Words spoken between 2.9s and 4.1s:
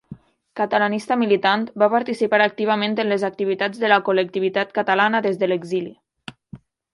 en les activitats de la